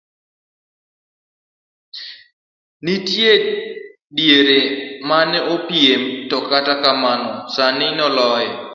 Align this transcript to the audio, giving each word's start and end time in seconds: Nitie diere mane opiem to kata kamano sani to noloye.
Nitie 2.83 3.31
diere 4.15 4.59
mane 5.07 5.39
opiem 5.55 6.01
to 6.29 6.37
kata 6.49 6.73
kamano 6.83 7.31
sani 7.55 7.87
to 7.89 7.95
noloye. 7.97 8.49